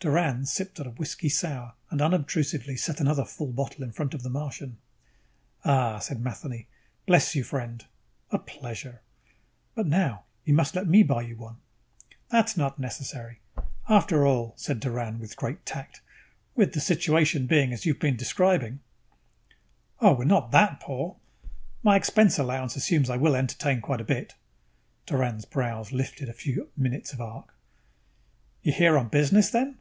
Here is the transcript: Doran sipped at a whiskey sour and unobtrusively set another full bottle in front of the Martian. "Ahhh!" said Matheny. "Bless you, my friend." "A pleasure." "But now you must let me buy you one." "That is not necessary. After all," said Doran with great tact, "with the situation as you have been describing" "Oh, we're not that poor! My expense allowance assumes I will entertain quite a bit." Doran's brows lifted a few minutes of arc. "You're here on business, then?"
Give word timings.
Doran 0.00 0.46
sipped 0.46 0.78
at 0.78 0.86
a 0.86 0.90
whiskey 0.90 1.28
sour 1.28 1.74
and 1.90 2.00
unobtrusively 2.00 2.76
set 2.76 3.00
another 3.00 3.24
full 3.24 3.52
bottle 3.52 3.82
in 3.82 3.90
front 3.90 4.14
of 4.14 4.22
the 4.22 4.30
Martian. 4.30 4.78
"Ahhh!" 5.64 5.98
said 6.00 6.20
Matheny. 6.22 6.68
"Bless 7.04 7.34
you, 7.34 7.42
my 7.42 7.48
friend." 7.48 7.84
"A 8.30 8.38
pleasure." 8.38 9.02
"But 9.74 9.88
now 9.88 10.22
you 10.44 10.54
must 10.54 10.76
let 10.76 10.86
me 10.86 11.02
buy 11.02 11.22
you 11.22 11.36
one." 11.36 11.56
"That 12.30 12.48
is 12.48 12.56
not 12.56 12.78
necessary. 12.78 13.40
After 13.88 14.24
all," 14.24 14.54
said 14.56 14.78
Doran 14.78 15.18
with 15.18 15.34
great 15.34 15.66
tact, 15.66 16.00
"with 16.54 16.74
the 16.74 16.80
situation 16.80 17.52
as 17.52 17.84
you 17.84 17.92
have 17.92 18.00
been 18.00 18.14
describing" 18.16 18.78
"Oh, 20.00 20.12
we're 20.14 20.24
not 20.26 20.52
that 20.52 20.78
poor! 20.78 21.16
My 21.82 21.96
expense 21.96 22.38
allowance 22.38 22.76
assumes 22.76 23.10
I 23.10 23.16
will 23.16 23.34
entertain 23.34 23.80
quite 23.80 24.00
a 24.00 24.04
bit." 24.04 24.36
Doran's 25.06 25.44
brows 25.44 25.90
lifted 25.90 26.28
a 26.28 26.32
few 26.32 26.68
minutes 26.76 27.12
of 27.12 27.20
arc. 27.20 27.52
"You're 28.62 28.76
here 28.76 28.96
on 28.96 29.08
business, 29.08 29.50
then?" 29.50 29.78